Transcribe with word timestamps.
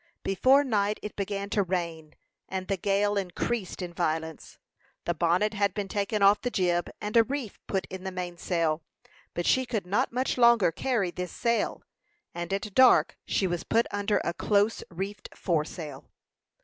Before 0.23 0.63
night 0.63 0.97
it 1.03 1.15
began 1.15 1.51
to 1.51 1.61
rain, 1.61 2.15
and 2.49 2.67
the 2.67 2.75
gale 2.75 3.17
increased 3.17 3.83
in 3.83 3.93
violence. 3.93 4.57
The 5.05 5.13
bonnet 5.13 5.53
had 5.53 5.75
been 5.75 5.87
taken 5.87 6.23
off 6.23 6.41
the 6.41 6.49
jib, 6.49 6.89
and 6.99 7.15
a 7.15 7.23
reef 7.23 7.59
put 7.67 7.85
in 7.85 8.03
the 8.03 8.11
mainsail; 8.11 8.81
but 9.35 9.45
she 9.45 9.63
could 9.63 9.85
not 9.85 10.11
much 10.11 10.39
longer 10.39 10.71
carry 10.71 11.11
this 11.11 11.31
sail, 11.31 11.83
and 12.33 12.51
at 12.51 12.73
dark 12.73 13.15
she 13.27 13.45
was 13.45 13.63
put 13.63 13.85
under 13.91 14.17
a 14.23 14.33
close 14.33 14.83
reefed 14.89 15.29
foresail. 15.37 16.09